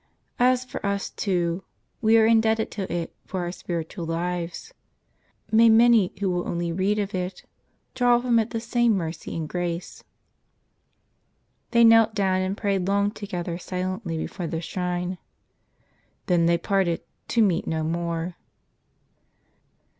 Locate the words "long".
12.87-13.11